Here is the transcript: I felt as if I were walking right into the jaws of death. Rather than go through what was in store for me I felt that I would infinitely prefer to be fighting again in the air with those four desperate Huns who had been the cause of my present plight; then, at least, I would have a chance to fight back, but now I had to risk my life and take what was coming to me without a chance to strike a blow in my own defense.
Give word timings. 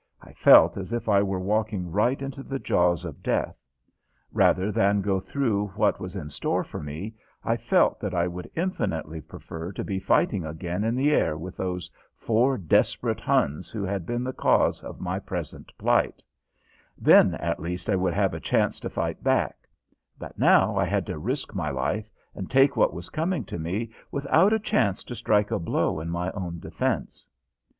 I 0.19 0.33
felt 0.33 0.77
as 0.77 0.91
if 0.91 1.07
I 1.07 1.21
were 1.21 1.37
walking 1.39 1.91
right 1.91 2.19
into 2.19 2.41
the 2.41 2.57
jaws 2.57 3.05
of 3.05 3.21
death. 3.21 3.55
Rather 4.31 4.71
than 4.71 4.99
go 5.03 5.19
through 5.19 5.67
what 5.75 5.99
was 5.99 6.15
in 6.15 6.31
store 6.31 6.63
for 6.63 6.81
me 6.81 7.13
I 7.43 7.55
felt 7.55 7.99
that 7.99 8.15
I 8.15 8.27
would 8.27 8.49
infinitely 8.55 9.21
prefer 9.21 9.71
to 9.73 9.83
be 9.83 9.99
fighting 9.99 10.43
again 10.43 10.83
in 10.83 10.95
the 10.95 11.11
air 11.11 11.37
with 11.37 11.55
those 11.55 11.91
four 12.15 12.57
desperate 12.57 13.19
Huns 13.19 13.69
who 13.69 13.83
had 13.83 14.07
been 14.07 14.23
the 14.23 14.33
cause 14.33 14.81
of 14.83 14.99
my 15.01 15.19
present 15.19 15.71
plight; 15.77 16.23
then, 16.97 17.35
at 17.35 17.59
least, 17.59 17.87
I 17.87 17.95
would 17.95 18.15
have 18.15 18.33
a 18.33 18.39
chance 18.39 18.79
to 18.79 18.89
fight 18.89 19.23
back, 19.23 19.67
but 20.17 20.35
now 20.35 20.77
I 20.77 20.85
had 20.85 21.05
to 21.05 21.19
risk 21.19 21.53
my 21.53 21.69
life 21.69 22.09
and 22.33 22.49
take 22.49 22.75
what 22.75 22.91
was 22.91 23.11
coming 23.11 23.43
to 23.45 23.59
me 23.59 23.91
without 24.09 24.51
a 24.51 24.57
chance 24.57 25.03
to 25.03 25.13
strike 25.15 25.51
a 25.51 25.59
blow 25.59 25.99
in 25.99 26.09
my 26.09 26.31
own 26.31 26.57
defense. 26.57 27.23